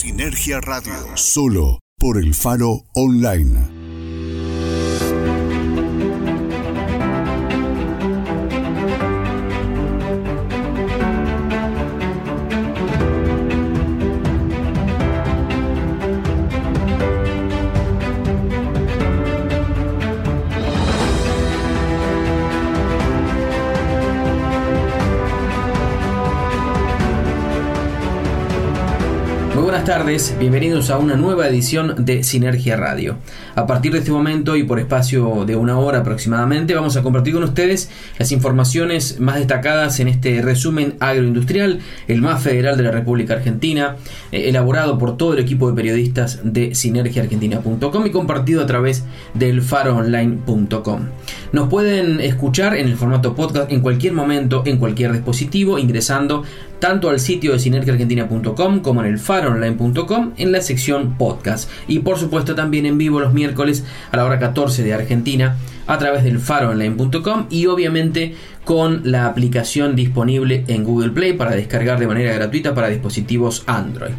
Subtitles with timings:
[0.00, 0.94] Sinergia Radio.
[1.14, 3.79] Solo por el Faro Online.
[29.90, 33.16] Tardes, bienvenidos a una nueva edición de Sinergia Radio.
[33.56, 37.34] A partir de este momento y por espacio de una hora aproximadamente vamos a compartir
[37.34, 42.92] con ustedes las informaciones más destacadas en este resumen agroindustrial, el más federal de la
[42.92, 43.96] República Argentina,
[44.30, 49.02] eh, elaborado por todo el equipo de periodistas de sinergiaargentina.com y compartido a través
[49.34, 51.00] del faroonline.com.
[51.50, 56.44] Nos pueden escuchar en el formato podcast en cualquier momento, en cualquier dispositivo, ingresando
[56.78, 59.79] tanto al sitio de sinergiaargentina.com como en el faroonline.com
[60.36, 61.70] en la sección podcast.
[61.88, 65.98] Y por supuesto también en vivo los miércoles a la hora 14 de Argentina a
[65.98, 72.06] través del faroonline.com y obviamente con la aplicación disponible en Google Play para descargar de
[72.06, 74.12] manera gratuita para dispositivos Android.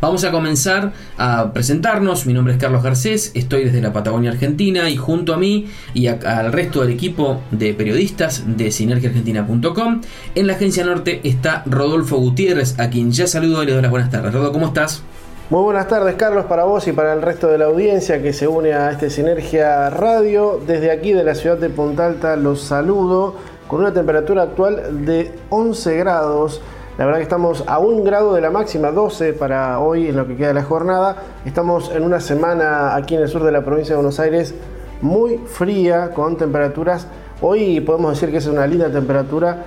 [0.00, 2.26] Vamos a comenzar a presentarnos.
[2.26, 6.08] Mi nombre es Carlos Garcés, estoy desde la Patagonia Argentina y junto a mí y
[6.08, 10.00] al resto del equipo de periodistas de sinergiaargentina.com
[10.34, 13.90] en la agencia norte está Rodolfo Gutiérrez, a quien ya saludo y le doy las
[13.90, 14.32] buenas tardes.
[14.32, 15.02] Rodolfo, ¿cómo estás?
[15.48, 18.48] Muy buenas tardes Carlos para vos y para el resto de la audiencia que se
[18.48, 20.60] une a este Sinergia Radio.
[20.66, 23.36] Desde aquí de la ciudad de Punta Alta los saludo
[23.68, 26.60] con una temperatura actual de 11 grados.
[26.98, 30.26] La verdad que estamos a un grado de la máxima, 12 para hoy en lo
[30.26, 31.16] que queda de la jornada.
[31.44, 34.54] Estamos en una semana aquí en el sur de la provincia de Buenos Aires
[35.02, 37.06] muy fría, con temperaturas.
[37.42, 39.58] Hoy podemos decir que es una linda temperatura,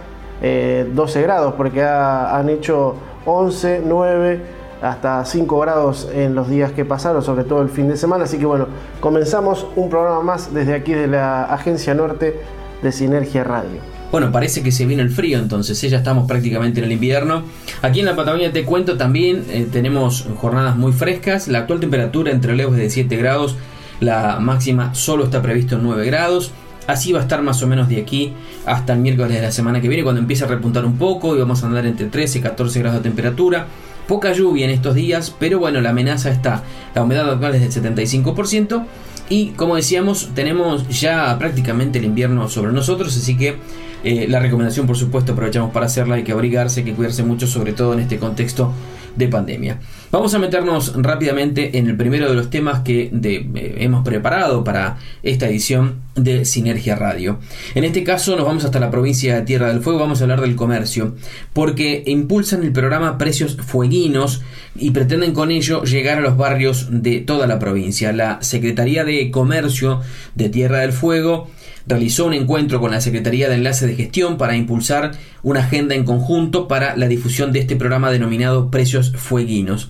[0.41, 2.95] 12 eh, grados, porque han hecho
[3.25, 4.41] 11, 9
[4.81, 8.23] hasta 5 grados en los días que pasaron, sobre todo el fin de semana.
[8.23, 8.67] Así que bueno,
[9.01, 12.39] comenzamos un programa más desde aquí de la Agencia Norte
[12.81, 13.79] de Sinergia Radio.
[14.11, 15.89] Bueno, parece que se viene el frío entonces, ¿eh?
[15.89, 17.43] ya estamos prácticamente en el invierno.
[17.81, 22.31] Aquí en la Patagonia te cuento también, eh, tenemos jornadas muy frescas, la actual temperatura
[22.31, 23.55] entre leves de 7 grados,
[23.99, 26.51] la máxima solo está previsto en 9 grados.
[26.87, 28.33] Así va a estar más o menos de aquí
[28.65, 31.39] hasta el miércoles de la semana que viene, cuando empiece a repuntar un poco y
[31.39, 33.67] vamos a andar entre 13 y 14 grados de temperatura.
[34.07, 36.63] Poca lluvia en estos días, pero bueno, la amenaza está.
[36.95, 38.85] La humedad actual es del 75%.
[39.29, 43.57] Y como decíamos, tenemos ya prácticamente el invierno sobre nosotros, así que
[44.03, 46.15] eh, la recomendación, por supuesto, aprovechamos para hacerla.
[46.15, 48.73] Hay que abrigarse, hay que cuidarse mucho, sobre todo en este contexto
[49.15, 49.79] de pandemia.
[50.11, 54.97] Vamos a meternos rápidamente en el primero de los temas que eh, hemos preparado para
[55.21, 57.37] esta edición de Sinergia Radio.
[57.75, 60.41] En este caso nos vamos hasta la provincia de Tierra del Fuego, vamos a hablar
[60.41, 61.15] del comercio,
[61.53, 64.41] porque impulsan el programa Precios Fueguinos
[64.75, 68.11] y pretenden con ello llegar a los barrios de toda la provincia.
[68.11, 70.01] La Secretaría de Comercio
[70.33, 71.51] de Tierra del Fuego
[71.87, 75.11] realizó un encuentro con la Secretaría de Enlace de Gestión para impulsar
[75.43, 79.89] una agenda en conjunto para la difusión de este programa denominado Precios Fueguinos.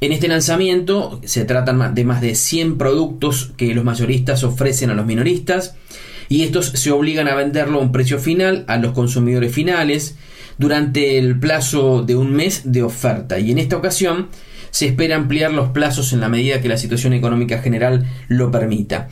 [0.00, 4.94] En este lanzamiento se tratan de más de 100 productos que los mayoristas ofrecen a
[4.94, 5.76] los minoristas
[6.28, 10.16] y estos se obligan a venderlo a un precio final a los consumidores finales
[10.58, 14.28] durante el plazo de un mes de oferta y en esta ocasión
[14.70, 19.08] se espera ampliar los plazos en la medida que la situación económica general lo permita.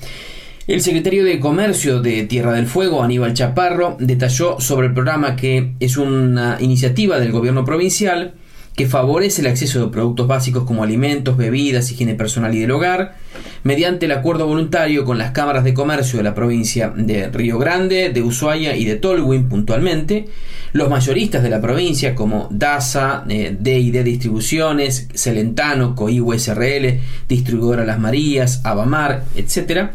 [0.69, 5.73] El secretario de Comercio de Tierra del Fuego, Aníbal Chaparro, detalló sobre el programa que
[5.81, 8.35] es una iniciativa del gobierno provincial
[8.77, 13.17] que favorece el acceso de productos básicos como alimentos, bebidas, higiene personal y del hogar,
[13.65, 18.11] mediante el acuerdo voluntario con las cámaras de comercio de la provincia de Río Grande,
[18.11, 20.27] de Ushuaia y de Tolwyn puntualmente,
[20.73, 27.99] los mayoristas de la provincia como DASA, eh, D&D Distribuciones, Celentano, Coihue SRL, Distribuidora Las
[27.99, 29.91] Marías, Abamar, etc.,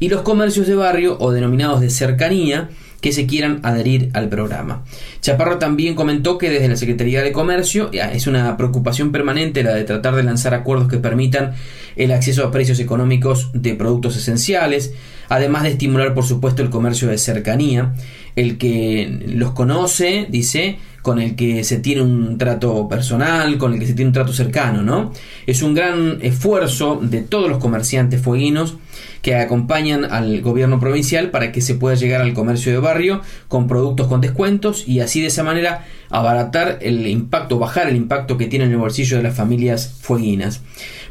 [0.00, 2.68] y los comercios de barrio o denominados de cercanía
[3.00, 4.84] que se quieran adherir al programa.
[5.20, 9.74] Chaparro también comentó que desde la Secretaría de Comercio eh, es una preocupación permanente la
[9.74, 11.54] de tratar de lanzar acuerdos que permitan
[11.96, 14.94] el acceso a precios económicos de productos esenciales,
[15.28, 17.94] además de estimular por supuesto el comercio de cercanía,
[18.34, 23.80] el que los conoce, dice, con el que se tiene un trato personal, con el
[23.80, 25.12] que se tiene un trato cercano, ¿no?
[25.46, 28.76] Es un gran esfuerzo de todos los comerciantes fueguinos
[29.22, 33.66] que acompañan al gobierno provincial para que se pueda llegar al comercio de barrio con
[33.66, 38.46] productos con descuentos y así de esa manera abaratar el impacto, bajar el impacto que
[38.46, 40.62] tiene en el bolsillo de las familias fueguinas.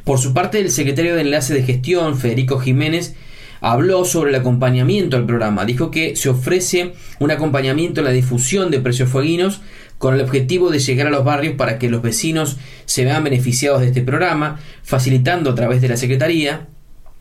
[0.04, 3.16] Por su parte, el secretario de Enlace de Gestión, Federico Jiménez,
[3.62, 5.65] habló sobre el acompañamiento al programa.
[5.65, 9.62] Dijo que se ofrece un acompañamiento en la difusión de precios fueguinos
[9.98, 13.81] con el objetivo de llegar a los barrios para que los vecinos se vean beneficiados
[13.81, 16.68] de este programa, facilitando a través de la Secretaría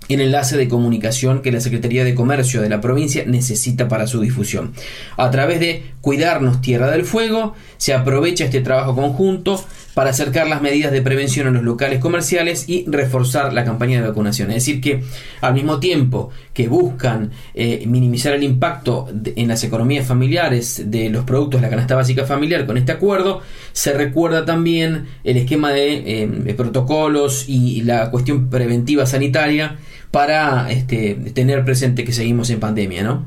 [0.09, 4.21] el enlace de comunicación que la Secretaría de Comercio de la provincia necesita para su
[4.21, 4.73] difusión.
[5.17, 9.65] A través de Cuidarnos Tierra del Fuego se aprovecha este trabajo conjunto
[9.97, 14.07] para acercar las medidas de prevención en los locales comerciales y reforzar la campaña de
[14.07, 14.51] vacunación.
[14.51, 15.03] Es decir, que
[15.41, 21.25] al mismo tiempo que buscan eh, minimizar el impacto en las economías familiares de los
[21.25, 23.41] productos de la canasta básica familiar con este acuerdo,
[23.73, 29.79] se recuerda también el esquema de, eh, protocolos y la cuestión preventiva sanitaria
[30.11, 33.25] para este, tener presente que seguimos en pandemia, ¿no?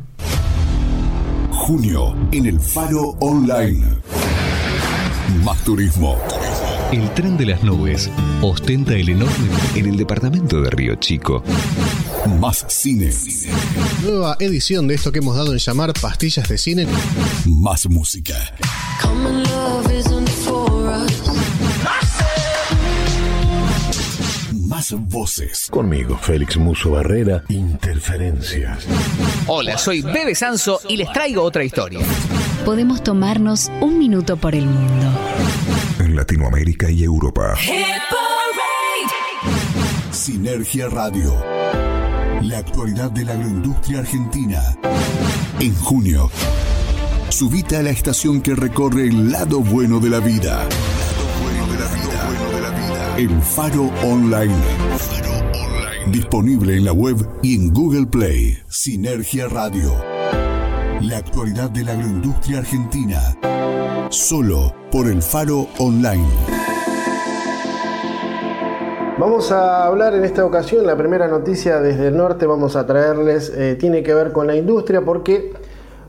[1.49, 3.87] Junio en el Faro Online.
[5.43, 6.17] Más turismo.
[6.91, 8.09] El tren de las nubes
[8.41, 11.43] ostenta el enorme en el departamento de Río Chico.
[12.39, 13.11] Más cine.
[14.01, 16.87] Nueva edición de esto que hemos dado en llamar pastillas de cine.
[17.45, 18.33] Más música.
[24.53, 25.67] Más voces.
[25.69, 28.87] Conmigo, Félix Muso Barrera, Interferencias.
[29.45, 31.99] Hola, soy Bebe Sanso y les traigo otra historia.
[32.65, 35.05] Podemos tomarnos un minuto por el mundo.
[36.19, 37.55] Latinoamérica y Europa.
[40.11, 41.33] Sinergia Radio.
[42.41, 44.61] La actualidad de la agroindustria argentina.
[45.61, 46.29] En junio,
[47.29, 50.67] subite a la estación que recorre el lado bueno de la vida.
[53.17, 54.53] El Faro Online.
[56.07, 58.57] Disponible en la web y en Google Play.
[58.67, 59.95] Sinergia Radio.
[60.99, 63.38] La actualidad de la agroindustria argentina.
[64.09, 66.25] Solo por el Faro Online.
[69.19, 73.53] Vamos a hablar en esta ocasión, la primera noticia desde el norte vamos a traerles,
[73.55, 75.53] eh, tiene que ver con la industria porque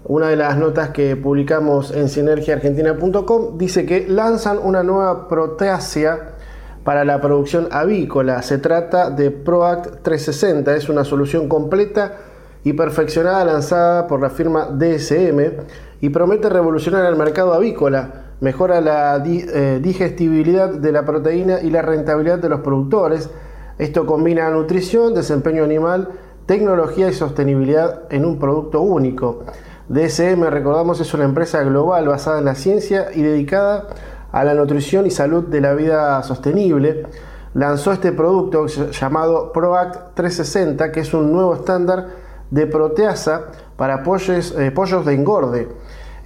[0.04, 6.36] una de las notas que publicamos en sinergiaargentina.com dice que lanzan una nueva proteasia
[6.82, 8.40] para la producción avícola.
[8.40, 12.16] Se trata de ProAct 360, es una solución completa
[12.64, 18.24] y perfeccionada lanzada por la firma DSM y promete revolucionar el mercado avícola.
[18.40, 23.30] Mejora la eh, digestibilidad de la proteína y la rentabilidad de los productores.
[23.78, 26.08] Esto combina nutrición, desempeño animal,
[26.46, 29.44] tecnología y sostenibilidad en un producto único.
[29.88, 33.88] DSM, recordamos, es una empresa global basada en la ciencia y dedicada
[34.32, 37.06] a la nutrición y salud de la vida sostenible,
[37.54, 42.06] lanzó este producto llamado ProAct 360, que es un nuevo estándar
[42.50, 45.68] de proteasa para pollos, eh, pollos de engorde.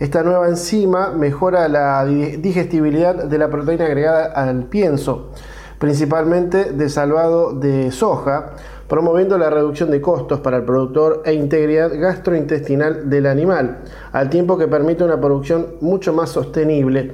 [0.00, 5.31] Esta nueva enzima mejora la digestibilidad de la proteína agregada al pienso,
[5.79, 8.55] principalmente de salvado de soja,
[8.88, 14.58] promoviendo la reducción de costos para el productor e integridad gastrointestinal del animal, al tiempo
[14.58, 17.12] que permite una producción mucho más sostenible.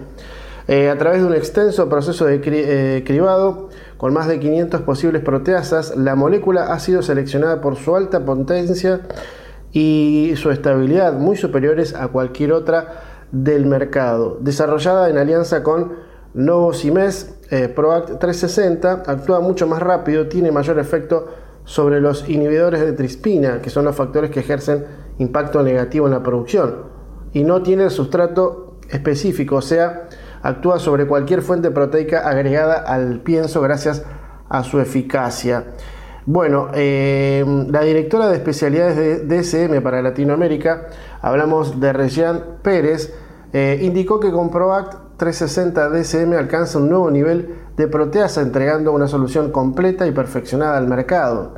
[0.67, 3.69] Eh, a través de un extenso proceso de eh, cribado
[3.99, 9.03] con más de 500 posibles proteasas, la molécula ha sido seleccionada por su alta potencia
[9.73, 14.39] y su estabilidad muy superiores a cualquier otra del mercado.
[14.41, 15.93] Desarrollada en alianza con
[16.35, 21.29] Novosimes, eh, ProAct 360 actúa mucho más rápido, tiene mayor efecto
[21.65, 24.87] sobre los inhibidores de trispina, que son los factores que ejercen
[25.19, 26.85] impacto negativo en la producción,
[27.33, 30.09] y no tiene sustrato específico, o sea,
[30.43, 34.05] actúa sobre cualquier fuente proteica agregada al pienso gracias
[34.49, 35.65] a su eficacia.
[36.27, 40.89] Bueno, eh, la directora de especialidades de DSM para Latinoamérica,
[41.23, 43.15] hablamos de Regián Pérez,
[43.55, 49.09] eh, indicó que con ProAct 360 DSM alcanza un nuevo nivel de proteasa entregando una
[49.09, 51.55] solución completa y perfeccionada al mercado.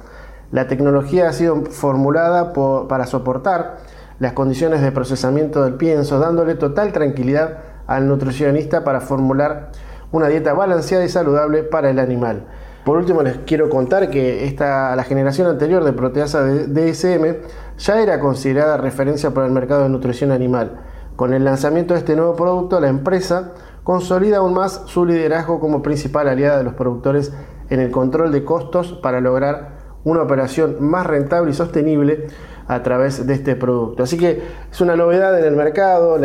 [0.53, 2.53] La tecnología ha sido formulada
[2.89, 3.79] para soportar
[4.21, 9.73] las condiciones de procesamiento del pienso, dándole total tranquilidad al nutricionista para formular
[10.13, 12.47] una dieta balanceada y saludable para el animal.
[12.85, 17.37] Por último, les quiero contar que esta, la generación anterior de proteasa de DSM
[17.79, 20.81] ya era considerada referencia para el mercado de nutrición animal.
[21.15, 23.53] Con el lanzamiento de este nuevo producto, la empresa
[23.85, 27.33] consolida aún más su liderazgo como principal aliada de los productores
[27.71, 32.27] en el control de costos para lograr una operación más rentable y sostenible,
[32.67, 34.03] a través de este producto.
[34.03, 36.19] Así que es una novedad en el mercado,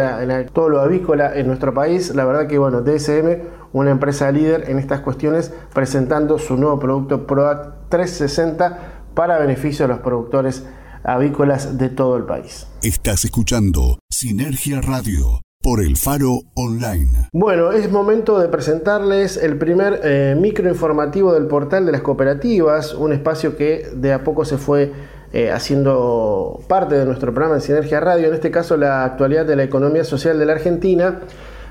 [0.53, 2.13] todo lo avícola en nuestro país.
[2.15, 3.41] La verdad que bueno, DSM,
[3.73, 9.93] una empresa líder en estas cuestiones, presentando su nuevo producto ProAct 360 para beneficio de
[9.93, 10.65] los productores
[11.03, 12.67] avícolas de todo el país.
[12.81, 17.29] Estás escuchando Sinergia Radio por el Faro Online.
[17.33, 23.11] Bueno, es momento de presentarles el primer eh, microinformativo del portal de las cooperativas, un
[23.11, 24.93] espacio que de a poco se fue
[25.33, 29.55] eh, haciendo parte de nuestro programa en Sinergia Radio, en este caso la actualidad de
[29.55, 31.21] la economía social de la Argentina.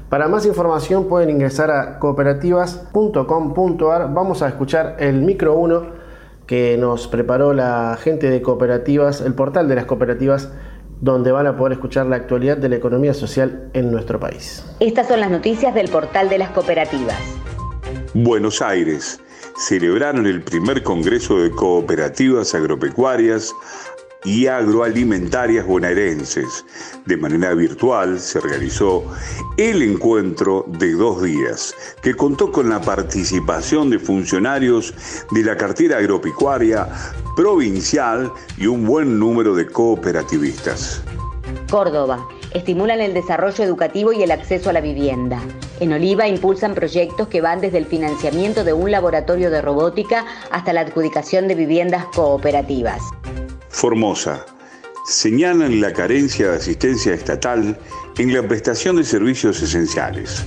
[0.09, 4.15] Para más información pueden ingresar a cooperativas.com.ar.
[4.15, 6.07] Vamos a escuchar el micro 1
[6.47, 10.53] que nos preparó la gente de cooperativas, el portal de las cooperativas
[11.01, 14.65] donde van a poder escuchar la actualidad de la economía social en nuestro país.
[14.79, 17.19] Estas son las noticias del portal de las cooperativas.
[18.15, 19.21] Buenos Aires.
[19.57, 23.53] Celebraron el primer Congreso de Cooperativas Agropecuarias
[24.27, 26.65] y agroalimentarias bonaerenses.
[27.07, 29.05] De manera virtual se realizó
[29.57, 34.93] el encuentro de dos días, que contó con la participación de funcionarios
[35.31, 36.89] de la cartera agropecuaria
[37.37, 41.03] provincial y un buen número de cooperativistas.
[41.71, 42.27] Córdoba.
[42.53, 45.41] Estimulan el desarrollo educativo y el acceso a la vivienda.
[45.79, 50.73] En Oliva impulsan proyectos que van desde el financiamiento de un laboratorio de robótica hasta
[50.73, 53.03] la adjudicación de viviendas cooperativas.
[53.77, 54.43] Formosa.
[55.05, 57.79] Señalan la carencia de asistencia estatal
[58.17, 60.47] en la prestación de servicios esenciales.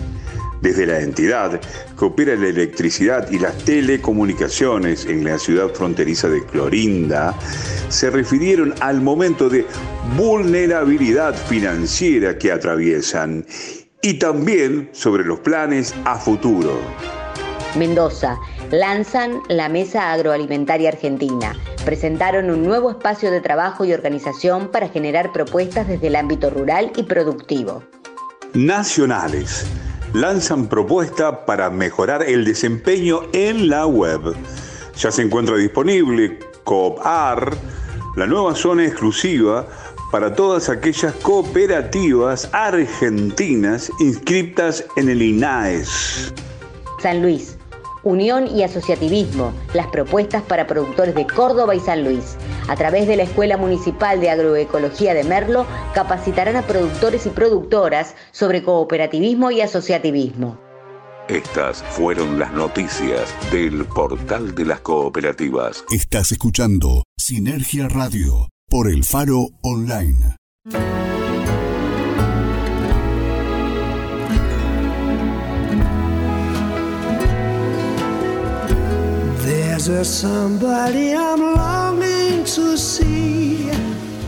[0.63, 1.61] Desde la entidad
[1.95, 7.35] que opera la electricidad y las telecomunicaciones en la ciudad fronteriza de Clorinda,
[7.89, 9.67] se refirieron al momento de
[10.17, 13.45] vulnerabilidad financiera que atraviesan
[14.01, 16.79] y también sobre los planes a futuro.
[17.77, 18.39] Mendoza,
[18.71, 21.53] lanzan la Mesa Agroalimentaria Argentina.
[21.85, 26.91] Presentaron un nuevo espacio de trabajo y organización para generar propuestas desde el ámbito rural
[26.95, 27.83] y productivo.
[28.53, 29.65] Nacionales.
[30.13, 34.35] Lanzan propuesta para mejorar el desempeño en la web.
[34.97, 37.55] Ya se encuentra disponible COOPAR,
[38.15, 39.67] la nueva zona exclusiva
[40.11, 46.33] para todas aquellas cooperativas argentinas inscritas en el INAES.
[46.99, 47.58] San Luis,
[48.03, 52.37] Unión y Asociativismo, las propuestas para productores de Córdoba y San Luis.
[52.67, 58.15] A través de la Escuela Municipal de Agroecología de Merlo, capacitarán a productores y productoras
[58.31, 60.57] sobre cooperativismo y asociativismo.
[61.29, 65.83] Estas fueron las noticias del portal de las cooperativas.
[65.91, 70.35] Estás escuchando Sinergia Radio por el Faro Online.
[79.89, 83.71] There's somebody I'm longing to see.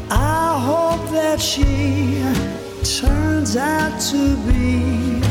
[0.10, 2.24] I hope that she
[3.00, 5.22] turns out to be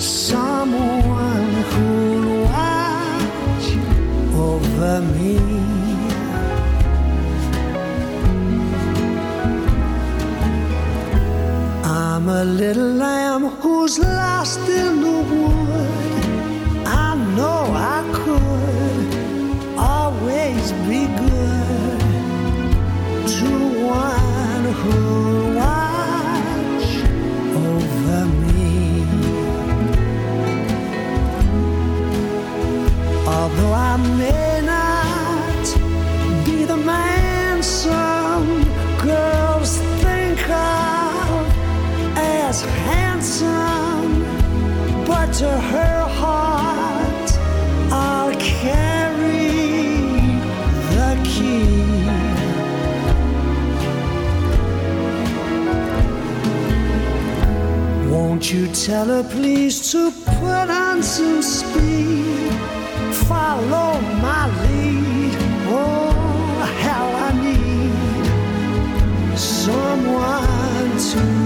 [0.00, 3.68] someone who'll watch
[4.34, 5.38] over me.
[11.84, 16.86] I'm a little lamb who's lost in the wood.
[16.88, 19.01] I know I could
[20.88, 22.00] be good
[23.26, 23.50] to
[23.86, 26.90] one who watch
[27.54, 29.04] over me.
[33.26, 35.64] Although I may not
[36.44, 38.64] be the man some
[38.98, 41.46] girls think of
[42.16, 44.24] as handsome,
[45.06, 46.01] but to her
[58.42, 62.50] Won't you tell her please to put on some speed?
[63.28, 65.36] Follow my lead.
[65.68, 71.41] Oh, how I need someone to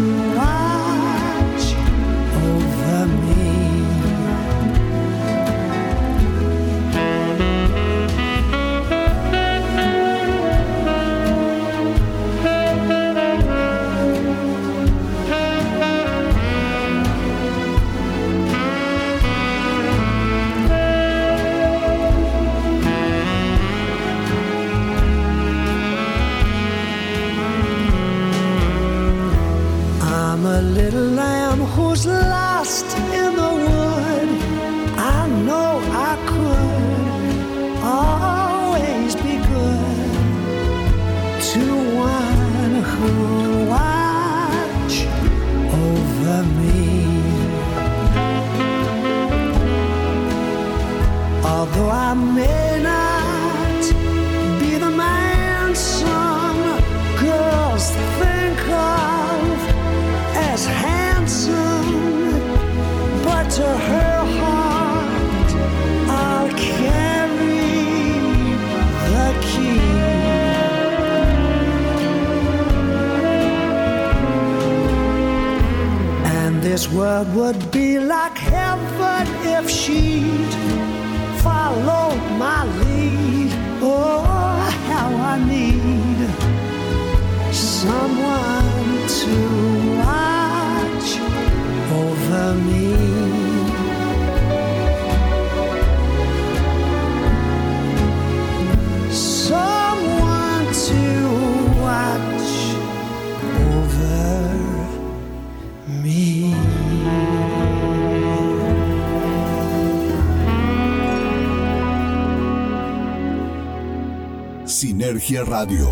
[115.34, 115.90] Radio.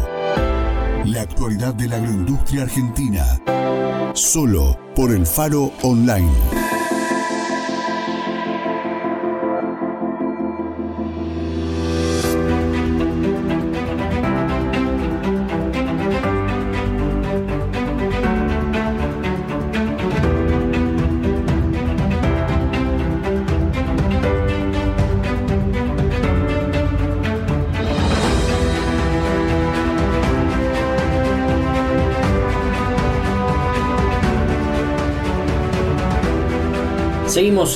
[1.05, 3.41] La actualidad de la agroindustria argentina.
[4.15, 6.31] Solo por el Faro Online.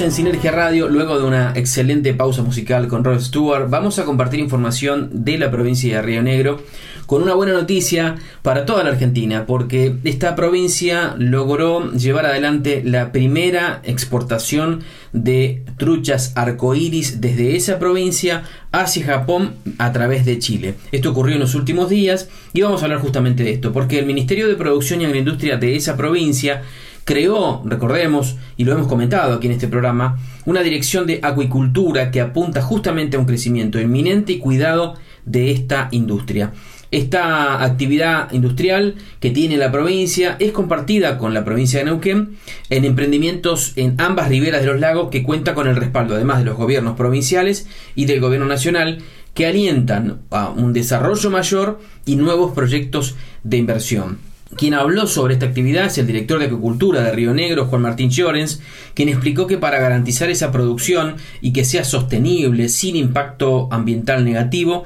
[0.00, 4.38] En Sinergia Radio, luego de una excelente pausa musical con Rod Stewart, vamos a compartir
[4.38, 6.62] información de la provincia de Río Negro
[7.06, 13.10] con una buena noticia para toda la Argentina, porque esta provincia logró llevar adelante la
[13.10, 20.74] primera exportación de truchas arcoíris desde esa provincia hacia Japón a través de Chile.
[20.92, 24.06] Esto ocurrió en los últimos días y vamos a hablar justamente de esto, porque el
[24.06, 26.62] Ministerio de Producción y Agroindustria de esa provincia
[27.08, 32.20] creó, recordemos, y lo hemos comentado aquí en este programa, una dirección de acuicultura que
[32.20, 34.94] apunta justamente a un crecimiento inminente y cuidado
[35.24, 36.52] de esta industria.
[36.90, 42.36] Esta actividad industrial que tiene la provincia es compartida con la provincia de Neuquén
[42.68, 46.44] en emprendimientos en ambas riberas de los lagos que cuenta con el respaldo además de
[46.44, 48.98] los gobiernos provinciales y del gobierno nacional
[49.32, 54.27] que alientan a un desarrollo mayor y nuevos proyectos de inversión.
[54.58, 58.10] Quien habló sobre esta actividad es el director de Acuicultura de Río Negro, Juan Martín
[58.10, 58.60] Llorens,
[58.92, 64.82] quien explicó que para garantizar esa producción y que sea sostenible, sin impacto ambiental negativo,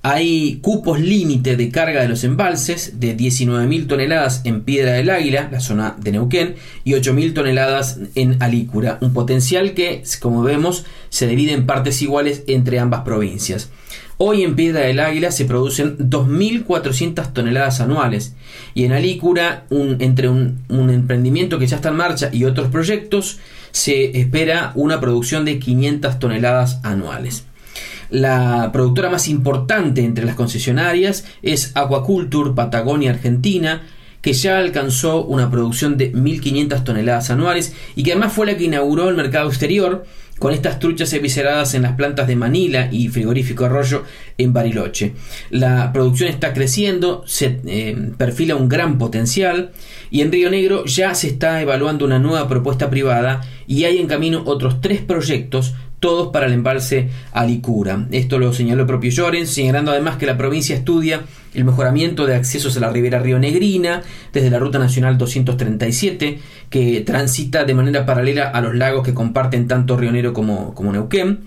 [0.00, 5.50] hay cupos límite de carga de los embalses de 19.000 toneladas en Piedra del Águila,
[5.52, 6.54] la zona de Neuquén,
[6.84, 12.42] y 8.000 toneladas en Alícura, un potencial que, como vemos, se divide en partes iguales
[12.46, 13.68] entre ambas provincias.
[14.22, 18.34] Hoy en Piedra del Águila se producen 2.400 toneladas anuales
[18.74, 23.38] y en Alícura, entre un, un, emprendimiento que ya está en marcha y otros proyectos,
[23.70, 27.44] se espera una producción de 500 toneladas anuales.
[28.10, 33.84] La productora más importante entre las concesionarias es Aquaculture Patagonia Argentina,
[34.20, 38.64] que ya alcanzó una producción de 1.500 toneladas anuales y que además fue la que
[38.64, 40.04] inauguró el mercado exterior
[40.40, 44.04] con estas truchas evisceradas en las plantas de Manila y Frigorífico Arroyo
[44.38, 45.12] en Bariloche.
[45.50, 49.70] La producción está creciendo, se eh, perfila un gran potencial
[50.10, 54.06] y en Río Negro ya se está evaluando una nueva propuesta privada y hay en
[54.06, 58.06] camino otros tres proyectos todos para el embalse Alicura.
[58.10, 61.22] Esto lo señaló el propio Llorens, señalando además que la provincia estudia
[61.54, 66.38] el mejoramiento de accesos a la ribera rionegrina desde la Ruta Nacional 237,
[66.70, 70.92] que transita de manera paralela a los lagos que comparten tanto Río Negro como, como
[70.92, 71.40] Neuquén,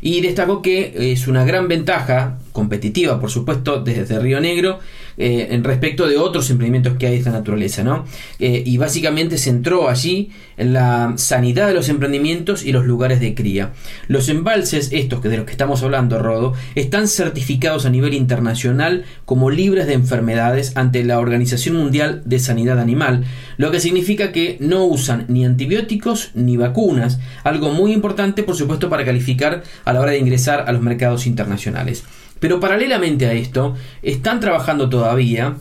[0.00, 4.80] y destacó que es una gran ventaja competitiva, por supuesto, desde Río Negro,
[5.22, 8.06] eh, en respecto de otros emprendimientos que hay de esta naturaleza, ¿no?
[8.38, 13.34] Eh, y básicamente se entró allí la sanidad de los emprendimientos y los lugares de
[13.34, 13.72] cría.
[14.08, 19.04] Los embalses, estos que de los que estamos hablando, Rodo, están certificados a nivel internacional
[19.26, 23.24] como libres de enfermedades ante la Organización Mundial de Sanidad Animal,
[23.58, 28.88] lo que significa que no usan ni antibióticos ni vacunas, algo muy importante, por supuesto,
[28.88, 32.04] para calificar a la hora de ingresar a los mercados internacionales.
[32.40, 35.56] Pero paralelamente a esto, están trabajando todavía,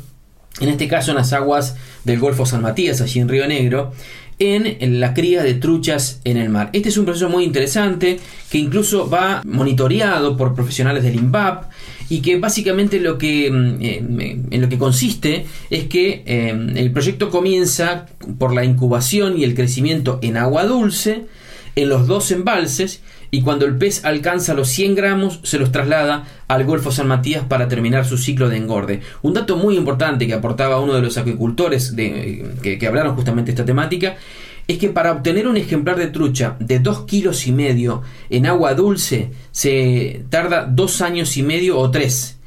[0.59, 3.91] en este caso en las aguas del Golfo San Matías, allí en Río Negro,
[4.39, 6.69] en la cría de truchas en el mar.
[6.71, 11.65] Este es un proceso muy interesante que incluso va monitoreado por profesionales del INVAP
[12.09, 17.29] y que básicamente lo que, eh, en lo que consiste es que eh, el proyecto
[17.29, 21.25] comienza por la incubación y el crecimiento en agua dulce
[21.75, 26.25] en los dos embalses y cuando el pez alcanza los 100 gramos se los traslada
[26.47, 29.01] al Golfo San Matías para terminar su ciclo de engorde.
[29.21, 33.51] Un dato muy importante que aportaba uno de los acuicultores de, que, que hablaron justamente
[33.51, 34.15] esta temática
[34.67, 38.75] es que para obtener un ejemplar de trucha de 2 kilos y medio en agua
[38.75, 42.37] dulce se tarda 2 años y medio o 3.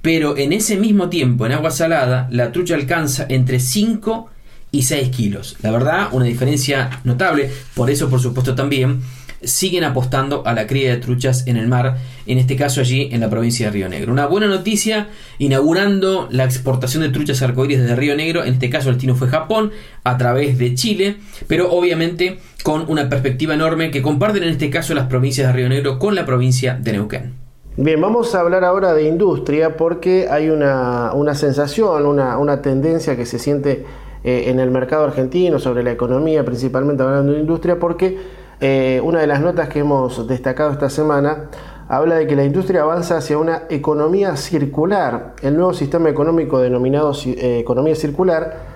[0.00, 4.30] Pero en ese mismo tiempo, en agua salada, la trucha alcanza entre 5
[4.70, 5.56] y 6 kilos.
[5.62, 7.50] La verdad, una diferencia notable.
[7.74, 9.00] Por eso, por supuesto, también
[9.42, 13.20] siguen apostando a la cría de truchas en el mar, en este caso allí en
[13.20, 14.12] la provincia de Río Negro.
[14.12, 18.88] Una buena noticia, inaugurando la exportación de truchas arcoíris desde Río Negro, en este caso
[18.88, 19.72] el destino fue Japón,
[20.04, 21.16] a través de Chile,
[21.46, 25.68] pero obviamente con una perspectiva enorme que comparten en este caso las provincias de Río
[25.68, 27.44] Negro con la provincia de Neuquén.
[27.76, 33.26] Bien, vamos a hablar ahora de industria porque hay una, sensación, una, una tendencia que
[33.26, 33.84] se siente
[34.22, 38.16] eh, en el mercado argentino sobre la economía, principalmente hablando de industria, porque
[38.60, 41.50] eh, una de las notas que hemos destacado esta semana
[41.88, 45.34] habla de que la industria avanza hacia una economía circular.
[45.42, 48.74] El nuevo sistema económico denominado eh, economía circular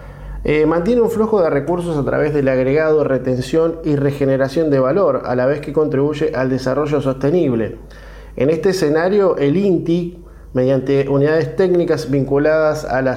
[0.66, 5.34] mantiene un flujo de recursos a través del agregado, retención y regeneración de valor, a
[5.34, 7.76] la vez que contribuye al desarrollo sostenible.
[8.36, 13.16] En este escenario, el INTI, mediante unidades técnicas vinculadas a la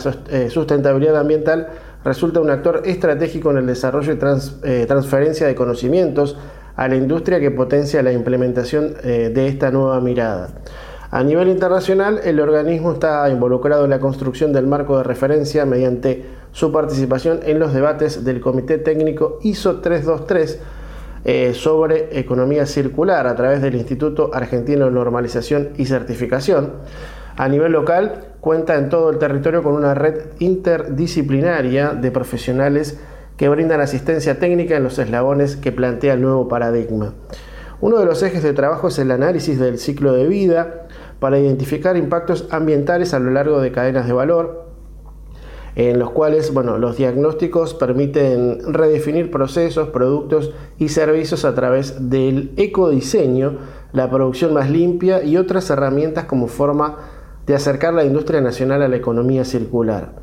[0.49, 1.69] sustentabilidad ambiental,
[2.03, 4.17] resulta un actor estratégico en el desarrollo y
[4.63, 6.37] eh, transferencia de conocimientos
[6.75, 10.49] a la industria que potencia la implementación eh, de esta nueva mirada.
[11.11, 16.23] A nivel internacional, el organismo está involucrado en la construcción del marco de referencia mediante
[16.53, 20.59] su participación en los debates del Comité Técnico ISO 323
[21.23, 26.71] eh, sobre economía circular a través del Instituto Argentino de Normalización y Certificación.
[27.35, 32.99] A nivel local, cuenta en todo el territorio con una red interdisciplinaria de profesionales
[33.37, 37.13] que brindan asistencia técnica en los eslabones que plantea el nuevo paradigma.
[37.79, 40.87] Uno de los ejes de trabajo es el análisis del ciclo de vida
[41.19, 44.65] para identificar impactos ambientales a lo largo de cadenas de valor,
[45.75, 52.53] en los cuales bueno, los diagnósticos permiten redefinir procesos, productos y servicios a través del
[52.57, 53.59] ecodiseño,
[53.93, 58.87] la producción más limpia y otras herramientas como forma de acercar la industria nacional a
[58.87, 60.13] la economía circular.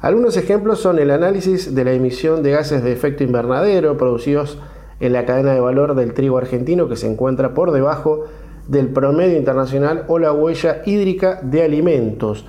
[0.00, 4.58] Algunos ejemplos son el análisis de la emisión de gases de efecto invernadero producidos
[4.98, 8.24] en la cadena de valor del trigo argentino que se encuentra por debajo
[8.68, 12.46] del promedio internacional o la huella hídrica de alimentos.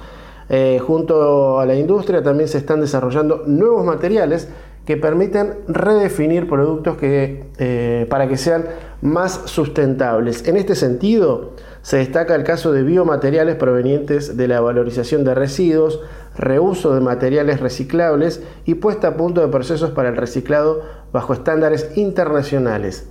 [0.49, 4.49] Eh, junto a la industria también se están desarrollando nuevos materiales
[4.86, 8.65] que permiten redefinir productos que, eh, para que sean
[9.01, 10.47] más sustentables.
[10.47, 11.53] En este sentido,
[11.84, 16.00] se destaca el caso de biomateriales provenientes de la valorización de residuos,
[16.38, 21.91] reuso de materiales reciclables y puesta a punto de procesos para el reciclado bajo estándares
[21.96, 23.08] internacionales.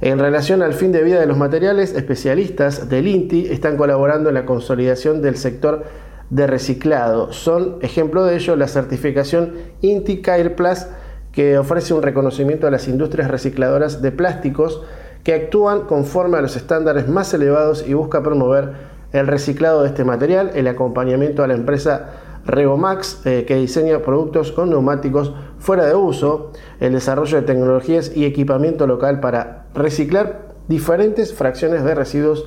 [0.00, 4.34] En relación al fin de vida de los materiales, especialistas del INTI están colaborando en
[4.34, 5.84] la consolidación del sector
[6.28, 7.32] de reciclado.
[7.32, 10.86] Son ejemplo de ello la certificación INTI Care Plus
[11.30, 14.82] que ofrece un reconocimiento a las industrias recicladoras de plásticos
[15.22, 20.04] que actúan conforme a los estándares más elevados y busca promover el reciclado de este
[20.04, 22.10] material, el acompañamiento a la empresa
[22.44, 28.24] Regomax, eh, que diseña productos con neumáticos fuera de uso, el desarrollo de tecnologías y
[28.24, 32.46] equipamiento local para reciclar diferentes fracciones de residuos,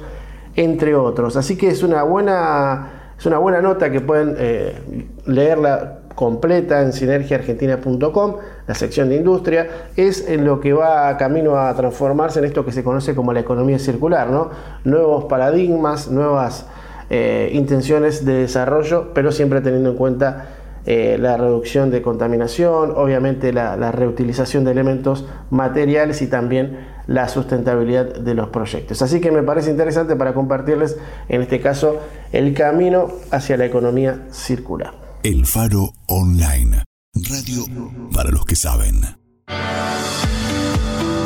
[0.56, 1.38] entre otros.
[1.38, 6.94] Así que es una buena, es una buena nota que pueden eh, leerla completa en
[6.94, 8.36] sinergiaargentina.com,
[8.68, 12.72] la sección de industria, es en lo que va camino a transformarse en esto que
[12.72, 14.50] se conoce como la economía circular, ¿no?
[14.86, 16.66] Nuevos paradigmas, nuevas
[17.10, 20.48] eh, intenciones de desarrollo, pero siempre teniendo en cuenta
[20.88, 27.28] eh, la reducción de contaminación, obviamente la, la, reutilización de elementos materiales y también la
[27.28, 29.02] sustentabilidad de los proyectos.
[29.02, 30.98] Así que me parece interesante para compartirles,
[31.28, 32.00] en este caso,
[32.32, 35.05] el camino hacia la economía circular.
[35.26, 36.84] El Faro Online.
[37.16, 37.66] Radio
[38.14, 39.02] para los que saben.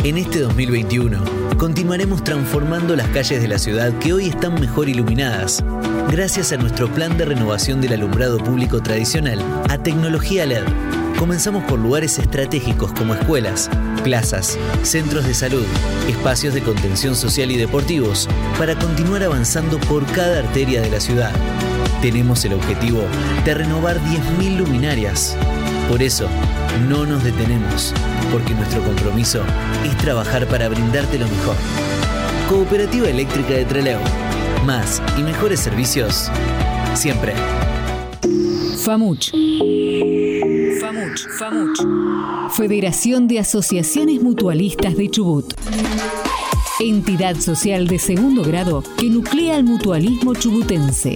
[0.06, 5.62] En este 2021 continuaremos transformando las calles de la ciudad que hoy están mejor iluminadas,
[6.10, 10.64] gracias a nuestro plan de renovación del alumbrado público tradicional a tecnología LED.
[11.18, 13.70] Comenzamos por lugares estratégicos como escuelas,
[14.06, 15.66] plazas, centros de salud,
[16.08, 21.34] espacios de contención social y deportivos, para continuar avanzando por cada arteria de la ciudad
[22.02, 23.02] tenemos el objetivo
[23.44, 25.36] de renovar 10.000 luminarias.
[25.90, 26.28] Por eso,
[26.88, 27.94] no nos detenemos,
[28.32, 29.44] porque nuestro compromiso
[29.86, 31.56] es trabajar para brindarte lo mejor.
[32.48, 34.00] Cooperativa Eléctrica de Trelew.
[34.66, 36.32] Más y mejores servicios
[36.94, 37.34] siempre.
[38.86, 39.32] FAMUCH.
[40.80, 41.28] FAMUCH.
[41.38, 41.80] FAMUCH.
[42.56, 45.54] Federación de Asociaciones Mutualistas de Chubut.
[46.80, 51.16] entidad social de segundo grado que nuclea el mutualismo chubutense.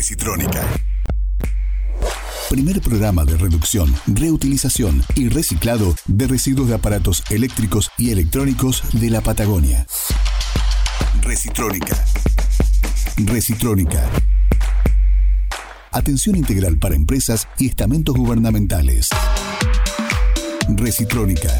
[0.00, 0.66] Recitrónica.
[2.48, 9.10] Primer programa de reducción, reutilización y reciclado de residuos de aparatos eléctricos y electrónicos de
[9.10, 9.86] la Patagonia.
[11.20, 12.02] Recitrónica.
[13.26, 14.08] Recitrónica.
[15.92, 19.10] Atención integral para empresas y estamentos gubernamentales.
[20.66, 21.58] Recitrónica.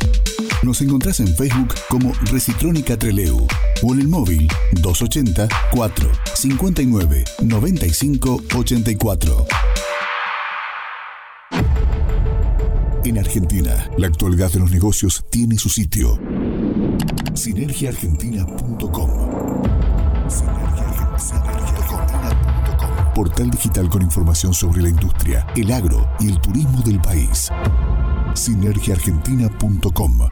[0.63, 3.47] Nos encontrás en Facebook como Recitrónica Treleu
[3.83, 9.47] o en el móvil 280 4 59 95 84.
[13.05, 16.19] En Argentina, la actualidad de los negocios tiene su sitio.
[17.35, 19.11] Sinergiaargentina.com.
[23.15, 27.51] Portal digital con información sobre la industria, el agro y el turismo del país.
[28.35, 30.29] Sinergiaargentina.com.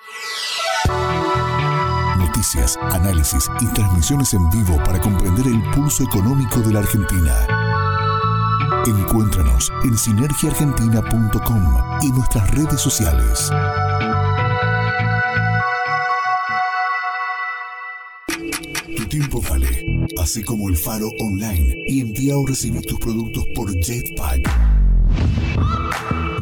[2.18, 7.46] Noticias, análisis y transmisiones en vivo para comprender el pulso económico de la Argentina.
[8.86, 13.50] Encuéntranos en sinergiaargentina.com y nuestras redes sociales.
[18.96, 23.70] Tu tiempo vale, así como el faro online y envía o recibir tus productos por
[23.72, 24.40] Jetpack.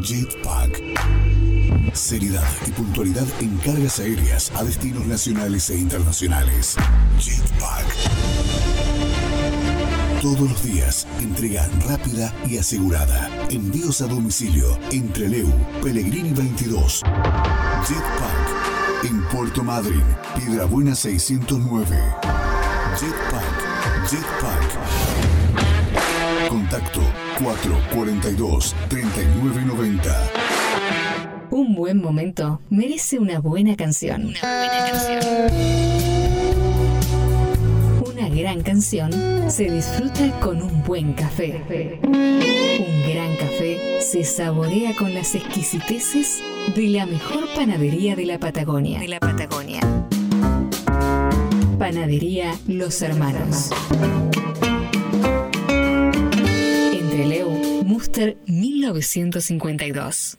[0.00, 1.25] Jetpack.
[1.96, 6.76] Seriedad y puntualidad en cargas aéreas a destinos nacionales e internacionales.
[7.18, 7.86] Jetpack.
[10.20, 13.30] Todos los días, entrega rápida y asegurada.
[13.48, 15.50] Envíos a domicilio entre Leu,
[15.82, 17.02] Pellegrini 22.
[17.88, 19.04] Jetpack.
[19.04, 20.04] En Puerto Madryn,
[20.36, 21.96] Piedra Buena 609.
[23.00, 24.10] Jetpack.
[24.10, 24.76] Jetpack.
[26.50, 27.00] Contacto
[27.38, 30.35] 442 3990.
[31.56, 34.26] Un buen momento merece una buena canción.
[34.26, 35.52] Una buena canción.
[38.06, 39.10] Una gran canción
[39.50, 41.98] se disfruta con un buen café.
[42.04, 46.42] Un gran café se saborea con las exquisiteces
[46.74, 49.00] de la mejor panadería de la Patagonia.
[49.00, 49.80] De la Patagonia.
[51.78, 53.70] Panadería Los Hermanos.
[56.92, 57.48] Entre Leu,
[57.82, 60.36] Muster 1952.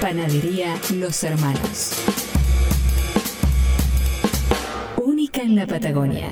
[0.00, 1.92] Panadería Los Hermanos.
[4.96, 6.28] Única en la Patagonia.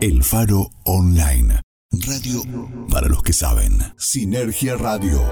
[0.00, 1.60] El Faro Online.
[2.06, 2.42] Radio
[2.90, 3.78] para los que saben.
[3.96, 5.22] Sinergia Radio.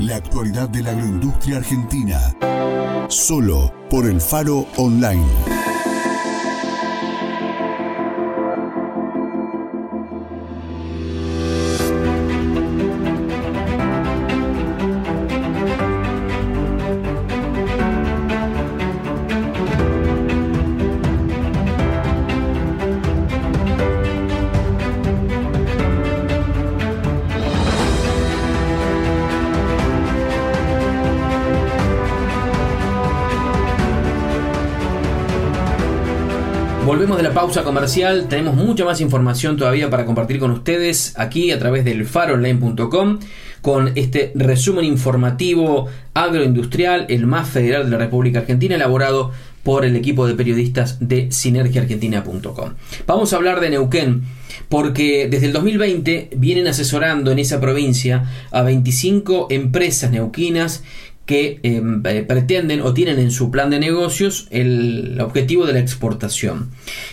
[0.00, 2.36] La actualidad de la agroindustria argentina.
[3.08, 5.26] Solo por el Faro Online.
[37.16, 41.58] De la pausa comercial, tenemos mucha más información todavía para compartir con ustedes aquí a
[41.58, 43.20] través del faroonline.com
[43.62, 49.96] con este resumen informativo agroindustrial, el más federal de la República Argentina, elaborado por el
[49.96, 52.74] equipo de periodistas de sinergiaargentina.com.
[53.06, 54.22] Vamos a hablar de Neuquén,
[54.68, 60.84] porque desde el 2020 vienen asesorando en esa provincia a 25 empresas neuquinas
[61.26, 66.70] que eh, pretenden o tienen en su plan de negocios el objetivo de la exportación.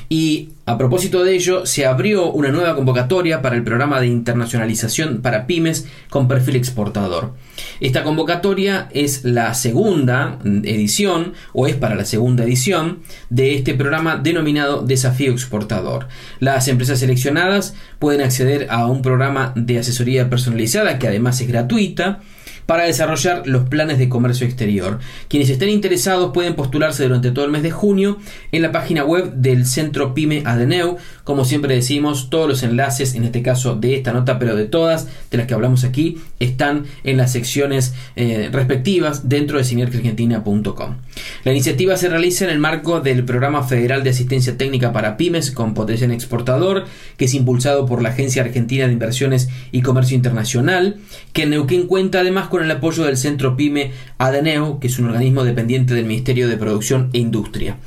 [0.07, 5.21] Y a propósito de ello, se abrió una nueva convocatoria para el programa de internacionalización
[5.21, 7.33] para pymes con perfil exportador.
[7.81, 12.99] Esta convocatoria es la segunda edición, o es para la segunda edición,
[13.29, 16.07] de este programa denominado Desafío Exportador.
[16.39, 22.21] Las empresas seleccionadas pueden acceder a un programa de asesoría personalizada que además es gratuita
[22.65, 24.99] para desarrollar los planes de comercio exterior.
[25.27, 28.17] Quienes estén interesados pueden postularse durante todo el mes de junio
[28.51, 30.97] en la página web del Centro Pyme Adeneu.
[31.23, 35.07] Como siempre decimos, todos los enlaces, en este caso de esta nota, pero de todas
[35.31, 40.95] de las que hablamos aquí, están en las secciones eh, respectivas dentro de sinergiargentina.com.
[41.43, 45.51] La iniciativa se realiza en el marco del Programa Federal de Asistencia Técnica para Pymes
[45.51, 46.85] con potencial exportador,
[47.17, 50.97] que es impulsado por la Agencia Argentina de Inversiones y Comercio Internacional,
[51.33, 55.07] que en Neuquén cuenta además con el apoyo del Centro Pyme Adeneu, que es un
[55.07, 57.77] organismo dependiente del Ministerio de Producción e Industria.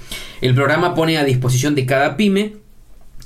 [0.40, 2.54] El programa pone a disposición de cada pyme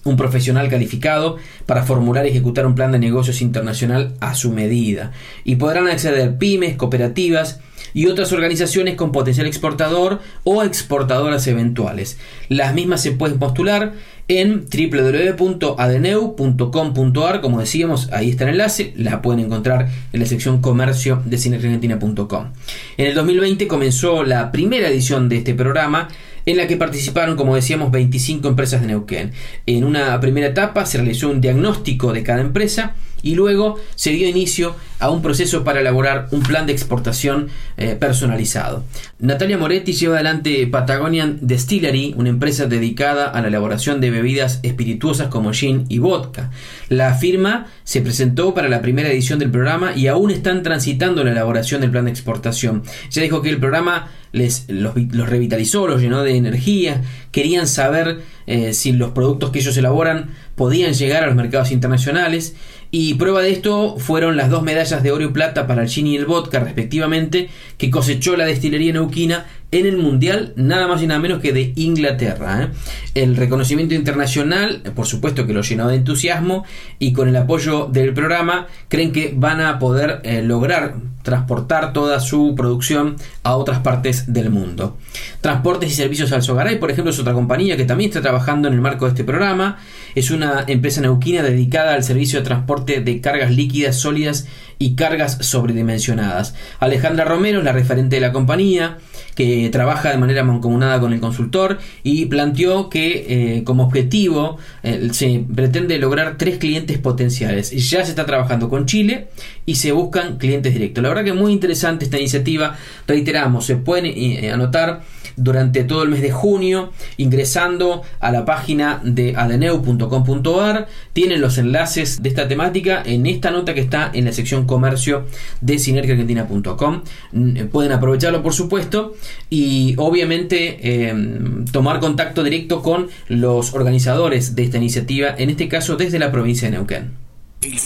[0.04, 5.12] un profesional calificado para formular y ejecutar un plan de negocios internacional a su medida.
[5.42, 7.60] Y podrán acceder pymes, cooperativas
[7.94, 12.18] y otras organizaciones con potencial exportador o exportadoras eventuales.
[12.50, 13.94] Las mismas se pueden postular
[14.30, 21.20] en www.adeneu.com.ar, como decíamos, ahí está el enlace, la pueden encontrar en la sección comercio
[21.24, 22.52] de cineargentina.com.
[22.96, 26.06] En el 2020 comenzó la primera edición de este programa
[26.46, 29.32] en la que participaron, como decíamos, 25 empresas de Neuquén.
[29.66, 34.28] En una primera etapa se realizó un diagnóstico de cada empresa y luego se dio
[34.28, 38.84] inicio a un proceso para elaborar un plan de exportación eh, personalizado.
[39.18, 45.28] Natalia Moretti lleva adelante Patagonian Distillery, una empresa dedicada a la elaboración de bebidas espirituosas
[45.28, 46.50] como gin y vodka.
[46.88, 51.32] La firma se presentó para la primera edición del programa y aún están transitando la
[51.32, 52.82] elaboración del plan de exportación.
[53.10, 57.02] Ya dijo que el programa les, los, revitalizó, los llenó de energía,
[57.32, 62.54] querían saber eh, si los productos que ellos elaboran podían llegar a los mercados internacionales
[62.90, 66.06] y prueba de esto fueron las dos medallas de oro y plata para el gin
[66.08, 67.48] y el vodka respectivamente
[67.78, 71.72] que cosechó la destilería neuquina en el Mundial, nada más y nada menos que de
[71.76, 72.64] Inglaterra.
[72.64, 72.68] ¿eh?
[73.14, 76.64] El reconocimiento internacional, por supuesto que lo llenó de entusiasmo
[76.98, 82.18] y con el apoyo del programa creen que van a poder eh, lograr transportar toda
[82.18, 84.96] su producción a otras partes del mundo.
[85.40, 88.80] Transportes y Servicios Alzogaray, por ejemplo, es otra compañía que también está trabajando en el
[88.80, 89.78] marco de este programa.
[90.14, 94.46] Es una empresa neuquina dedicada al servicio de transporte de cargas líquidas, sólidas
[94.78, 96.54] y cargas sobredimensionadas.
[96.78, 98.98] Alejandra Romero es la referente de la compañía
[99.34, 105.08] que trabaja de manera mancomunada con el consultor y planteó que eh, como objetivo eh,
[105.12, 107.70] se pretende lograr tres clientes potenciales.
[107.90, 109.28] Ya se está trabajando con Chile
[109.70, 111.00] y se buscan clientes directos.
[111.00, 112.76] La verdad que es muy interesante esta iniciativa.
[113.06, 115.02] Reiteramos, se pueden eh, anotar
[115.36, 120.88] durante todo el mes de junio ingresando a la página de adeneu.com.ar.
[121.12, 125.26] Tienen los enlaces de esta temática en esta nota que está en la sección comercio
[125.60, 127.02] de sinergiaargentina.com.
[127.30, 129.14] Mm, pueden aprovecharlo por supuesto
[129.50, 135.94] y obviamente em, tomar contacto directo con los organizadores de esta iniciativa, en este caso
[135.94, 137.30] desde la provincia de Neuquén.
[137.62, 137.78] El,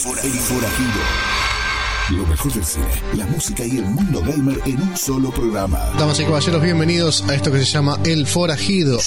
[2.11, 5.79] lo mejor del cine, la música y el mundo gamer en un solo programa.
[5.97, 8.99] Damas y caballeros, bienvenidos a esto que se llama El Forajido.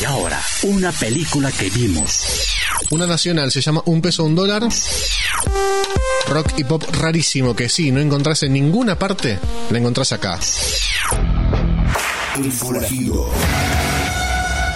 [0.00, 2.54] Y ahora, una película que vimos.
[2.90, 4.66] Una nacional, se llama Un peso, un dólar.
[6.28, 9.38] Rock y pop rarísimo que sí, no encontrás en ninguna parte,
[9.70, 10.38] la encontrás acá.
[12.36, 13.28] El Forajido.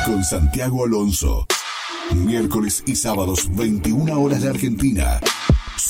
[0.04, 1.46] Con Santiago Alonso.
[2.12, 5.20] Miércoles y sábados, 21 horas de Argentina.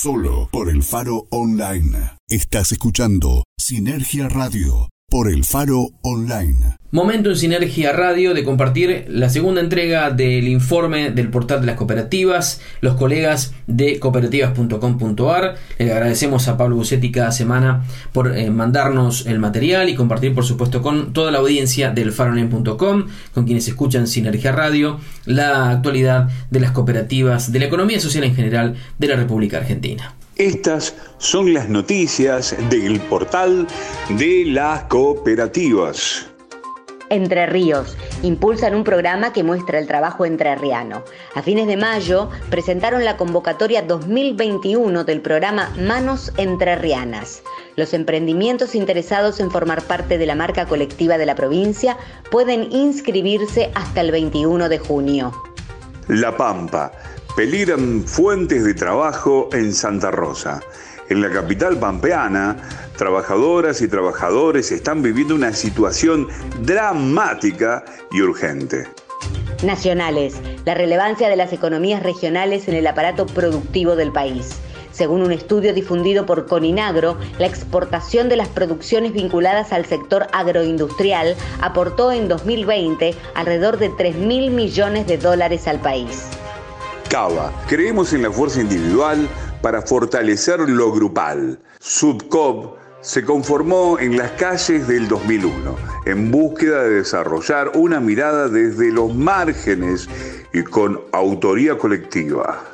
[0.05, 2.19] Solo por el Faro Online.
[2.29, 6.77] Estás escuchando Sinergia Radio por el Faro Online.
[6.91, 11.77] Momento en Sinergia Radio de compartir la segunda entrega del informe del portal de las
[11.77, 15.55] cooperativas, los colegas de cooperativas.com.ar.
[15.79, 20.45] Le agradecemos a Pablo Bucetti cada semana por eh, mandarnos el material y compartir, por
[20.45, 26.59] supuesto, con toda la audiencia del faronen.com, con quienes escuchan Sinergia Radio, la actualidad de
[26.59, 30.13] las cooperativas, de la economía social en general de la República Argentina.
[30.37, 33.69] Estas son las noticias del portal
[34.19, 36.27] de las cooperativas.
[37.09, 41.05] Entre Ríos impulsan un programa que muestra el trabajo entrerriano.
[41.37, 47.45] A fines de mayo presentaron la convocatoria 2021 del programa Manos Entrerrianas.
[47.77, 51.97] Los emprendimientos interesados en formar parte de la marca colectiva de la provincia
[52.33, 55.33] pueden inscribirse hasta el 21 de junio.
[56.09, 56.91] La Pampa.
[57.37, 60.61] Peligran fuentes de trabajo en Santa Rosa.
[61.09, 62.57] En la capital pampeana,
[62.97, 66.29] trabajadoras y trabajadores están viviendo una situación
[66.63, 68.87] dramática y urgente.
[69.65, 74.61] Nacionales, la relevancia de las economías regionales en el aparato productivo del país.
[74.93, 81.35] Según un estudio difundido por Coninagro, la exportación de las producciones vinculadas al sector agroindustrial
[81.61, 86.29] aportó en 2020 alrededor de 3 mil millones de dólares al país.
[87.09, 89.29] Cava, creemos en la fuerza individual
[89.63, 91.59] para fortalecer lo grupal.
[91.81, 95.77] Subcop se conformó en las calles del 2001,
[96.07, 100.09] en búsqueda de desarrollar una mirada desde los márgenes
[100.53, 102.74] y con autoría colectiva.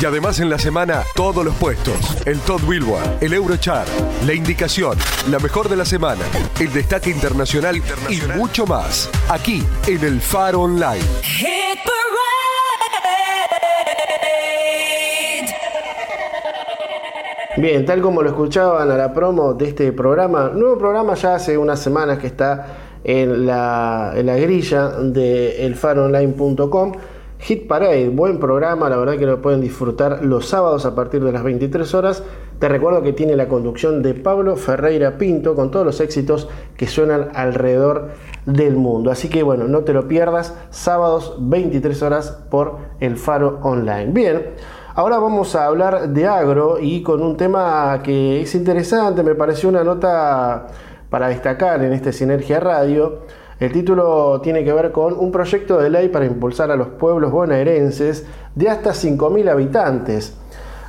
[0.00, 1.98] Y además en la semana todos los puestos.
[2.24, 3.90] El Todd Billboard, el Eurochart,
[4.24, 4.96] la indicación,
[5.30, 6.24] la mejor de la semana,
[6.58, 9.10] el destaque internacional, y mucho más.
[9.28, 11.04] Aquí en el Faro Online.
[17.58, 21.56] Bien, tal como lo escuchaban a la promo de este programa, nuevo programa ya hace
[21.56, 22.66] unas semanas que está
[23.02, 26.92] en la, en la grilla de elfaronline.com.
[27.38, 31.32] Hit Parade, buen programa, la verdad que lo pueden disfrutar los sábados a partir de
[31.32, 32.22] las 23 horas.
[32.58, 36.86] Te recuerdo que tiene la conducción de Pablo Ferreira Pinto con todos los éxitos que
[36.86, 38.10] suenan alrededor
[38.44, 39.10] del mundo.
[39.10, 44.12] Así que bueno, no te lo pierdas, sábados 23 horas por El Faro Online.
[44.12, 44.42] Bien,
[44.96, 49.68] ahora vamos a hablar de agro y con un tema que es interesante, me pareció
[49.68, 50.68] una nota
[51.10, 53.20] para destacar en este Sinergia Radio.
[53.60, 57.30] El título tiene que ver con un proyecto de ley para impulsar a los pueblos
[57.30, 60.34] bonaerenses de hasta 5.000 habitantes.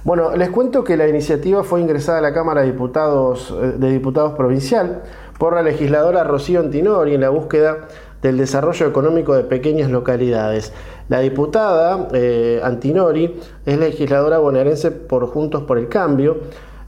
[0.06, 3.92] Bueno, les cuento que la iniciativa fue ingresada a la Cámara de Diputados, eh, de
[3.92, 5.02] Diputados Provincial
[5.38, 7.88] por la legisladora Rocío Antinori en la búsqueda
[8.22, 10.74] del desarrollo económico de pequeñas localidades.
[11.10, 16.38] La diputada eh, Antinori es legisladora bonaerense por Juntos por el Cambio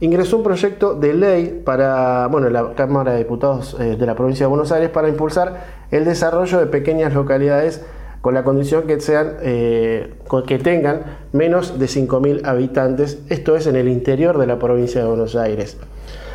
[0.02, 4.46] ingresó un proyecto de ley para, bueno, la Cámara de Diputados eh, de la provincia
[4.46, 7.82] de Buenos Aires para impulsar el desarrollo de pequeñas localidades
[8.22, 10.14] con la condición que sean eh,
[10.46, 11.02] que tengan
[11.32, 15.78] menos de 5.000 habitantes, esto es en el interior de la provincia de Buenos Aires.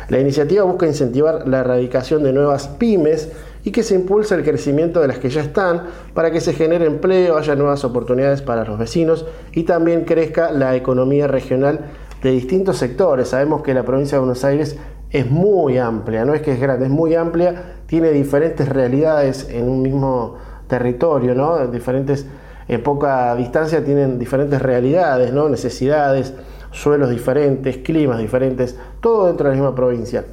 [0.09, 3.31] La iniciativa busca incentivar la erradicación de nuevas pymes
[3.65, 6.85] y que se impulse el crecimiento de las que ya están para que se genere
[6.85, 11.79] empleo, haya nuevas oportunidades para los vecinos y también crezca la economía regional
[12.21, 13.29] de distintos sectores.
[13.29, 14.77] Sabemos que la provincia de Buenos Aires
[15.09, 19.67] es muy amplia, no es que es grande, es muy amplia, tiene diferentes realidades en
[19.67, 20.35] un mismo
[20.67, 21.65] territorio, ¿no?
[21.67, 22.27] Diferentes,
[22.67, 25.49] en poca distancia tienen diferentes realidades, ¿no?
[25.49, 26.33] Necesidades,
[26.71, 30.23] suelos diferentes, climas diferentes, todo dentro de la misma provincia.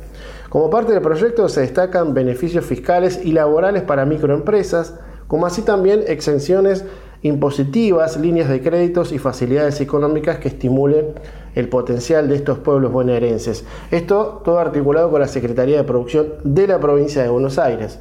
[0.52, 4.92] Como parte del proyecto se destacan beneficios fiscales y laborales para microempresas,
[5.26, 6.84] como así también exenciones
[7.22, 11.14] impositivas, líneas de créditos y facilidades económicas que estimulen
[11.54, 13.64] el potencial de estos pueblos bonaerenses.
[13.90, 17.98] Esto todo articulado con la Secretaría de Producción de la provincia de Buenos Aires.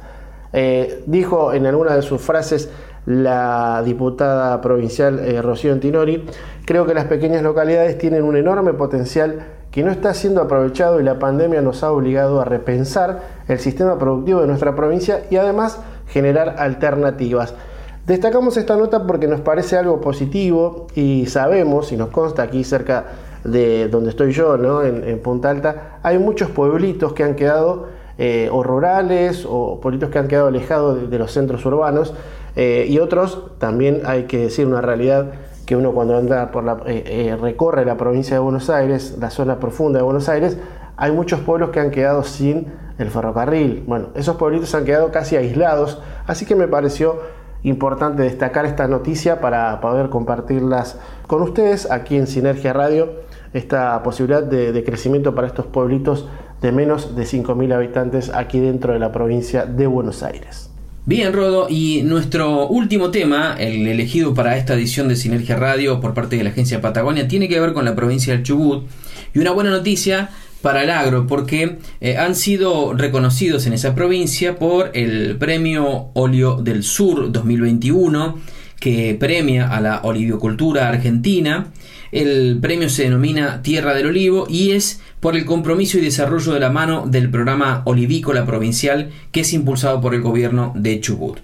[0.52, 2.68] Eh, dijo en alguna de sus frases
[3.06, 6.26] la diputada provincial eh, Rocío Antinori,
[6.64, 11.02] creo que las pequeñas localidades tienen un enorme potencial que no está siendo aprovechado y
[11.02, 15.80] la pandemia nos ha obligado a repensar el sistema productivo de nuestra provincia y además
[16.08, 17.54] generar alternativas.
[18.06, 23.04] Destacamos esta nota porque nos parece algo positivo y sabemos y nos consta aquí cerca
[23.44, 24.82] de donde estoy yo, ¿no?
[24.82, 27.88] en, Punta Alta, hay muchos pueblitos que han quedado
[28.18, 32.12] eh, o rurales o pueblitos que han quedado alejados de, los centros urbanos
[32.56, 35.32] eh, y otros también hay que decir una realidad
[35.72, 39.58] que uno cuando anda por la, eh, recorre la provincia de Buenos Aires, la zona
[39.58, 40.58] profunda de Buenos Aires,
[40.98, 42.66] hay muchos pueblos que han quedado sin
[42.98, 43.82] el ferrocarril.
[43.86, 47.20] Bueno, esos pueblitos han quedado casi aislados, así que me pareció
[47.62, 53.08] importante destacar esta noticia para poder compartirlas con ustedes aquí en Sinergia Radio,
[53.54, 56.28] esta posibilidad de, crecimiento para estos pueblitos
[56.60, 60.71] de menos de 5.000 habitantes aquí dentro de la provincia de Buenos Aires.
[61.04, 66.14] Bien, Rodo, y nuestro último tema, el elegido para esta edición de Sinergia Radio por
[66.14, 68.84] parte de la agencia Patagonia, tiene que ver con la provincia del Chubut.
[69.34, 70.30] Y una buena noticia
[70.60, 76.62] para el agro porque eh, han sido reconocidos en esa provincia por el Premio Óleo
[76.62, 78.38] del Sur 2021
[78.78, 81.72] que premia a la olivicultura argentina.
[82.12, 86.60] El premio se denomina Tierra del Olivo y es por el compromiso y desarrollo de
[86.60, 91.38] la mano del programa olivícola provincial que es impulsado por el gobierno de Chubut.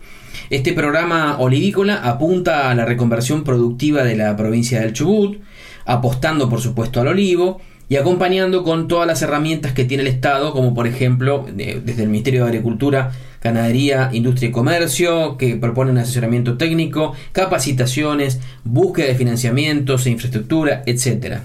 [0.51, 5.39] Este programa olivícola apunta a la reconversión productiva de la provincia del Chubut,
[5.87, 10.53] apostando por supuesto al olivo y acompañando con todas las herramientas que tiene el Estado,
[10.53, 13.13] como por ejemplo desde el Ministerio de Agricultura,
[13.43, 21.39] Ganadería, Industria y Comercio, que proponen asesoramiento técnico, capacitaciones, búsqueda de financiamientos e infraestructura, etc.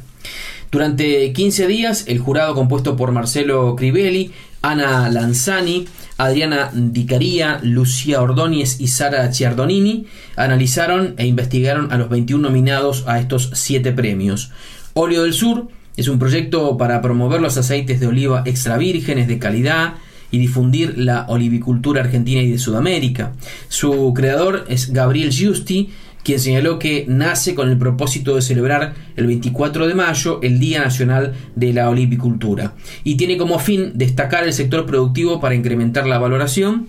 [0.72, 4.32] Durante 15 días, el jurado compuesto por Marcelo Crivelli,
[4.64, 5.86] Ana Lanzani,
[6.18, 13.20] Adriana Dicaría, Lucía Ordóñez y Sara Ciardonini analizaron e investigaron a los 21 nominados a
[13.20, 14.52] estos 7 premios.
[14.94, 15.68] Óleo del Sur
[15.98, 19.96] es un proyecto para promover los aceites de oliva extra vírgenes de calidad
[20.34, 23.34] y difundir la olivicultura argentina y de Sudamérica.
[23.68, 25.92] Su creador es Gabriel Giusti,
[26.24, 30.82] quien señaló que nace con el propósito de celebrar el 24 de mayo el Día
[30.82, 32.74] Nacional de la Olivicultura
[33.04, 36.88] y tiene como fin destacar el sector productivo para incrementar la valoración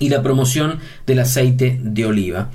[0.00, 2.50] y la promoción del aceite de oliva.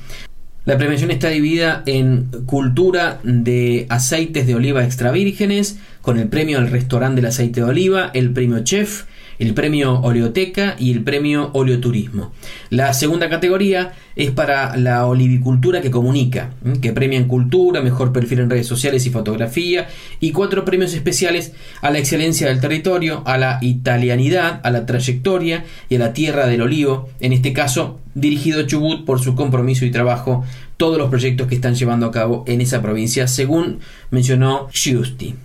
[0.66, 6.58] La premiación está dividida en cultura de aceites de oliva extra vírgenes, con el premio
[6.58, 9.06] al restaurante del aceite de oliva, el premio chef,
[9.40, 12.32] el premio Oleoteca y el premio Oleoturismo.
[12.70, 18.40] La segunda categoría es para la olivicultura que comunica, que premia en cultura, mejor perfil
[18.40, 19.88] en redes sociales y fotografía,
[20.20, 25.66] y cuatro premios especiales a la excelencia del territorio, a la italianidad, a la trayectoria
[25.90, 29.86] y a la tierra del olivo, en este caso dirigido a Chubut por su compromiso
[29.86, 30.44] y trabajo
[30.78, 33.80] todos los proyectos que están llevando a cabo en esa provincia, según
[34.10, 35.36] mencionó Giusti.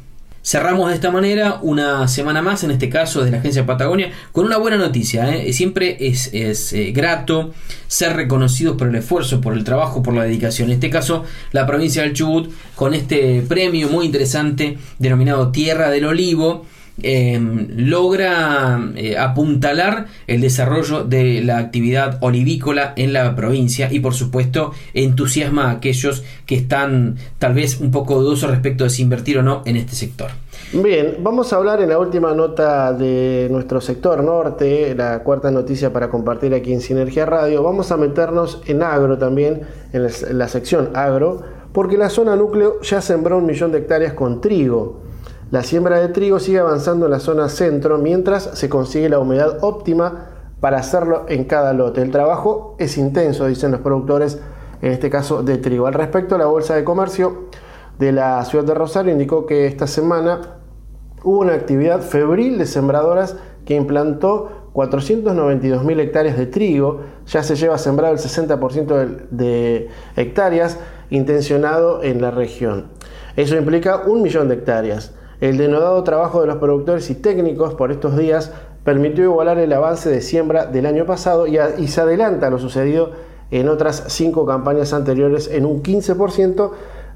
[0.45, 4.45] Cerramos de esta manera una semana más, en este caso de la Agencia Patagonia, con
[4.45, 5.33] una buena noticia.
[5.33, 5.53] ¿eh?
[5.53, 7.53] Siempre es, eh, grato
[7.87, 10.69] ser reconocidos por el esfuerzo, por el trabajo, por la dedicación.
[10.69, 16.07] En este caso, la provincia del Chubut, con este premio muy interesante denominado Tierra del
[16.07, 16.67] Olivo,
[17.05, 24.15] Em, logra eh, apuntalar el desarrollo de la actividad olivícola en la provincia y por
[24.15, 29.39] supuesto entusiasma a aquellos que están tal vez un poco dudosos respecto de si invertir
[29.39, 30.31] o no en este sector.
[30.73, 35.93] Bien, vamos a hablar en la última nota de nuestro sector norte, la cuarta noticia
[35.93, 37.65] para compartir aquí en Sinergia Radio.
[37.65, 41.43] Vamos a meternos en agro también, en la sección agro,
[41.73, 45.12] porque la zona núcleo ya sembró un millón de hectáreas con trigo.
[45.53, 49.59] La siembra de trigo sigue avanzando en la zona centro mientras se consigue la humedad
[49.61, 50.31] óptima
[50.61, 52.01] para hacerlo en cada lote.
[52.01, 54.41] El trabajo es intenso, dicen los productores,
[54.81, 55.87] en este caso de trigo.
[55.87, 57.49] Al respecto, la Bolsa de Comercio
[57.99, 60.41] de la ciudad de Rosario indicó que esta semana
[61.23, 63.37] hubo una actividad febril de sembradoras
[63.67, 70.79] que implantó 492.000 hectáreas de trigo, ya se lleva sembrado el 60% de hectáreas
[71.11, 72.87] intencionado en la región.
[73.37, 75.13] Eso implica un millón de hectáreas.
[75.43, 78.53] El denodado trabajo de los productores y técnicos por estos días
[78.85, 83.11] permitió igualar el avance de siembra del año pasado y, se adelanta lo sucedido
[83.51, 86.71] en otras cinco campañas anteriores en un 15%,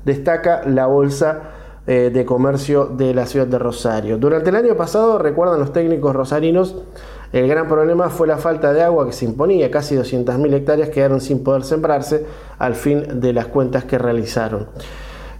[0.04, 1.42] destaca la bolsa
[1.86, 4.18] eh, de comercio de la ciudad de Rosario.
[4.18, 6.82] Durante el año pasado, recuerdan los técnicos rosarinos,
[7.32, 11.20] el gran problema fue la falta de agua que se imponía, casi 200.000 hectáreas quedaron
[11.20, 12.26] sin poder sembrarse
[12.58, 14.66] al fin de las cuentas que realizaron.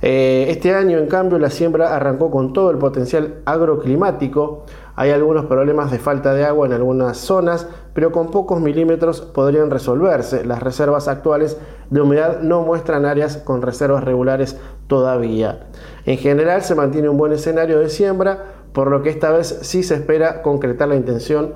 [0.08, 4.64] Eh, este año, en cambio, la siembra arrancó con todo el potencial agroclimático.
[4.94, 9.68] Hay algunos problemas de falta de agua en algunas zonas, pero con pocos milímetros podrían
[9.68, 10.44] resolverse.
[10.44, 11.58] Las reservas actuales
[11.90, 15.66] de humedad no muestran áreas con reservas regulares todavía.
[16.04, 19.82] En general se mantiene un buen escenario de siembra, por lo que esta vez sí
[19.82, 21.54] se espera concretar la intención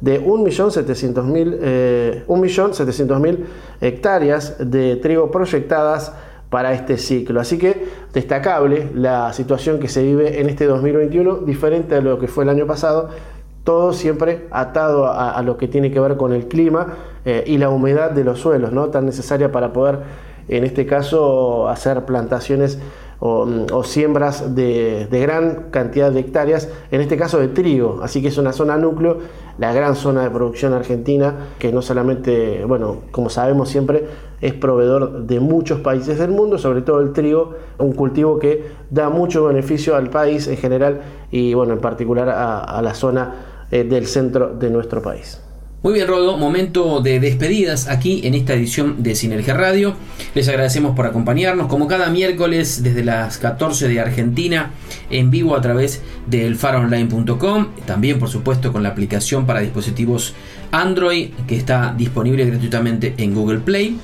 [0.00, 2.24] de 1.700.000 eh,
[3.80, 6.12] hectáreas de trigo proyectadas
[6.54, 7.40] para este ciclo.
[7.40, 12.28] Así que destacable la situación que se vive en este 2021, diferente a lo que
[12.28, 13.08] fue el año pasado,
[13.64, 16.94] todo siempre atado a, lo que tiene que ver con el clima
[17.24, 18.86] eh, y la humedad de los suelos, ¿no?
[18.90, 19.98] tan necesaria para poder,
[20.46, 22.78] en este caso, hacer plantaciones
[23.20, 28.00] o, siembras de, gran cantidad de hectáreas, en este caso de trigo.
[28.02, 29.18] Así que es una zona núcleo,
[29.58, 34.04] la gran zona de producción argentina, que no solamente, bueno, como sabemos siempre,
[34.40, 39.08] es proveedor de muchos países del mundo, sobre todo el trigo, un cultivo que da
[39.08, 41.00] mucho beneficio al país en general
[41.30, 45.43] y, bueno, en particular a, la zona eh, del centro de nuestro país.
[45.84, 49.94] Muy bien, Rodo, momento de despedidas aquí en esta edición de Sinergia Radio.
[50.34, 54.70] Les agradecemos por acompañarnos, como cada miércoles desde las 14 de Argentina,
[55.10, 60.32] en vivo a través de elfaronline.com, también por supuesto con la aplicación para dispositivos
[60.72, 63.98] Android que está disponible gratuitamente en Google Play.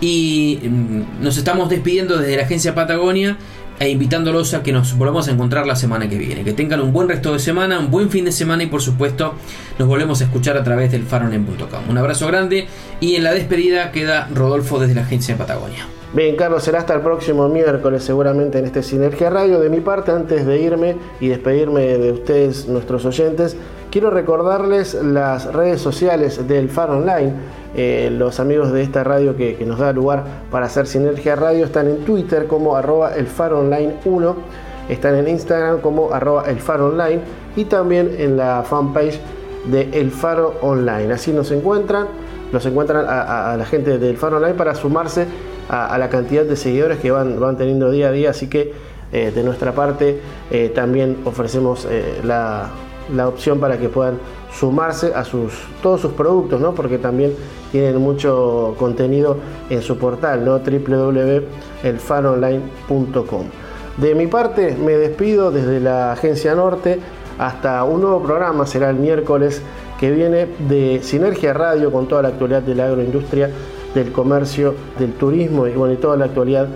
[0.00, 3.36] Y mm, nos estamos despidiendo desde la agencia Patagonia
[3.80, 6.44] e invitándolos a que nos volvamos a encontrar la semana que viene.
[6.44, 9.34] Que tengan un buen resto de semana, un buen fin de semana y por supuesto
[9.78, 11.88] nos volvemos a escuchar a través del faronen.com.
[11.88, 12.66] Un abrazo grande
[13.00, 15.86] y en la despedida queda Rodolfo desde la agencia de Patagonia.
[16.14, 19.60] Bien, Carlos, será hasta el próximo miércoles seguramente en este Sinergia Radio.
[19.60, 23.58] De mi parte, antes de irme y despedirme de ustedes, nuestros oyentes,
[23.90, 27.32] quiero recordarles las redes sociales del Faro Online.
[27.76, 31.88] Eh, los amigos de esta radio que, nos da lugar para hacer Sinergia Radio están
[31.88, 34.36] en Twitter como arroba el Faro Online 1,
[34.88, 36.58] están en Instagram como arroba el
[37.56, 39.20] y también en la fanpage
[39.66, 41.12] de El Faro Online.
[41.12, 42.06] Así nos encuentran,
[42.52, 45.26] los encuentran a, la gente del Faro Online para sumarse
[45.68, 48.72] a, la cantidad de seguidores que van, van teniendo día a día, así que
[49.12, 50.20] eh, de nuestra parte
[50.50, 51.86] eh, también ofrecemos
[52.24, 52.70] la,
[53.28, 54.18] opción para que puedan
[54.52, 55.52] sumarse a sus,
[55.82, 56.74] todos sus productos, ¿no?
[56.74, 57.34] porque también
[57.72, 59.36] tienen mucho contenido
[59.70, 60.58] en su portal, ¿no?
[60.58, 63.44] www.elfanonline.com.
[63.96, 67.00] De mi parte me despido desde la Agencia Norte
[67.38, 69.62] hasta un nuevo programa, será el miércoles
[69.98, 73.50] que viene de Sinergia Radio con toda la actualidad de la agroindustria
[73.94, 76.68] del comercio, del turismo y bueno, y toda la actualidad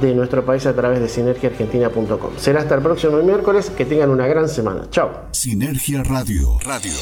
[0.00, 2.32] de nuestro país a través de sinergiaargentina.com.
[2.36, 4.88] Será hasta el próximo miércoles, que tengan una gran semana.
[4.90, 5.10] Chao.
[5.32, 6.58] Sinergia Radio.
[6.64, 6.92] Radio.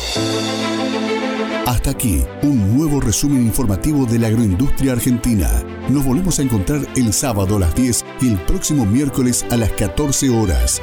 [1.66, 5.50] Hasta aquí, un nuevo resumen informativo de la agroindustria argentina.
[5.88, 9.72] Nos volvemos a encontrar el sábado a las 10 y el próximo miércoles a las
[9.72, 10.80] 14 horas.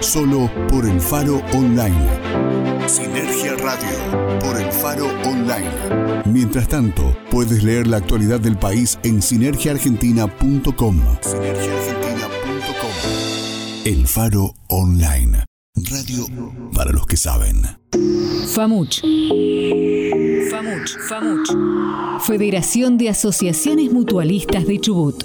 [0.00, 2.08] Solo por el Faro Online.
[2.86, 6.22] Sinergia Radio, por el Faro Online.
[6.24, 11.00] Mientras tanto, puedes leer la actualidad del país en sinergiaargentina.com.
[11.20, 13.84] Sinergiaargentina.com.
[13.84, 15.44] El Faro Online.
[15.90, 16.26] Radio
[16.74, 17.62] para los que saben.
[18.54, 19.02] FAMUCH.
[20.50, 20.96] FAMUCH.
[21.08, 21.50] FAMUCH.
[22.24, 25.24] Federación de Asociaciones Mutualistas de Chubut.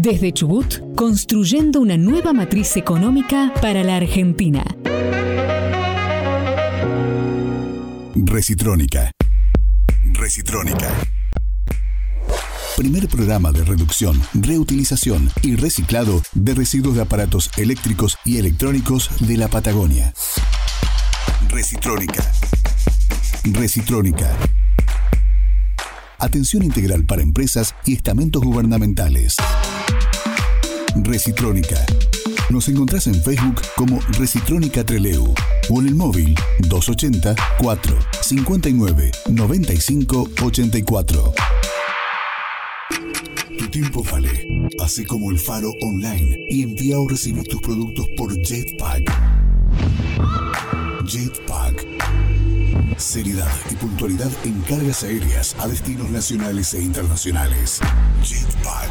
[0.00, 4.62] Desde Chubut, construyendo una nueva matriz económica para la Argentina.
[8.14, 9.10] Recitrónica.
[10.12, 10.88] Recitrónica.
[12.76, 19.36] Primer programa de reducción, reutilización y reciclado de residuos de aparatos eléctricos y electrónicos de
[19.36, 20.14] la Patagonia.
[21.50, 22.22] Recitrónica.
[23.42, 24.36] Recitrónica.
[26.20, 29.36] Atención integral para empresas y estamentos gubernamentales.
[31.04, 31.86] Recitrónica.
[32.50, 35.32] Nos encontrás en Facebook como Recitrónica Treleu
[35.68, 41.34] o en el móvil 280 4 59 95 84.
[43.56, 48.34] Tu tiempo vale, así como el faro online y envía o recibir tus productos por
[48.34, 49.04] Jetpack.
[51.06, 51.86] Jetpack.
[52.96, 57.80] Seriedad y puntualidad en cargas aéreas a destinos nacionales e internacionales.
[58.22, 58.90] Jetpack.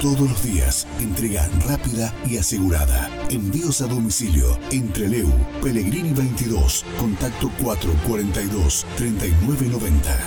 [0.00, 3.10] Todos los días, entrega rápida y asegurada.
[3.30, 5.32] Envíos a domicilio entre Leu,
[5.62, 10.18] Pellegrini 22, contacto 442 3990.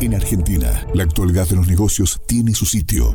[0.00, 3.14] En Argentina, la actualidad de los negocios tiene su sitio.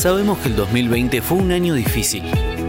[0.00, 2.22] Sabemos que el 2020 fue un año difícil.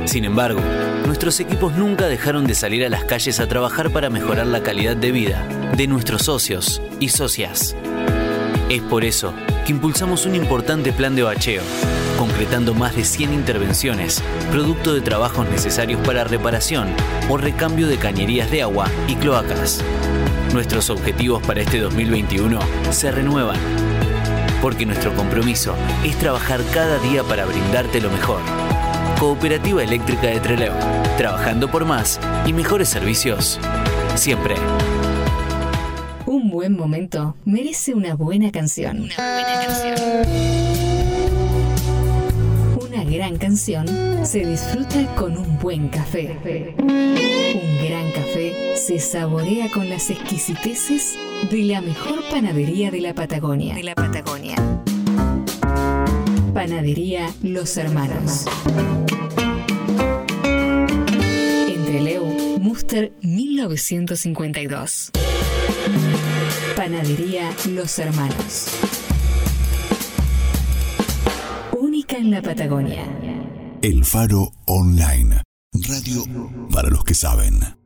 [0.03, 0.59] Sin embargo,
[1.05, 4.97] nuestros equipos nunca dejaron de salir a las calles a trabajar para mejorar la calidad
[4.97, 7.73] de vida de nuestros socios y socias.
[8.67, 9.33] Es por eso
[9.65, 11.63] que impulsamos un importante plan de bacheo,
[12.19, 14.21] concretando más de 100 intervenciones,
[14.51, 16.89] producto de trabajos necesarios para reparación
[17.29, 19.81] o recambio de cañerías de agua y cloacas.
[20.51, 22.59] Nuestros objetivos para este 2021
[22.91, 23.57] se renuevan,
[24.61, 28.41] porque nuestro compromiso es trabajar cada día para brindarte lo mejor.
[29.19, 30.73] Cooperativa Eléctrica de Trelew,
[31.17, 33.59] trabajando por más y mejores servicios.
[34.15, 34.55] Siempre.
[36.25, 39.01] Un buen momento merece una buena canción.
[39.01, 39.95] Una buena canción.
[42.81, 43.87] Una gran canción
[44.25, 46.37] se disfruta con un buen café.
[46.79, 51.17] Un gran café se saborea con las exquisiteces
[51.49, 53.75] de la mejor panadería de la Patagonia.
[53.75, 54.55] De la Patagonia.
[56.53, 58.45] Panadería Los Hermanos.
[61.67, 62.25] Entre Leu,
[62.59, 65.11] Muster 1952.
[66.75, 68.67] Panadería Los Hermanos.
[71.77, 73.03] Única en la Patagonia.
[73.81, 75.41] El Faro Online.
[75.73, 76.23] Radio
[76.71, 77.80] para los que saben.